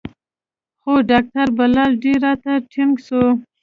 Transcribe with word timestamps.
خو 0.81 0.91
ډاکتر 1.11 1.47
بلال 1.57 1.91
ډېر 2.03 2.17
راته 2.25 2.51
ټينګ 2.71 2.93
سو. 3.07 3.23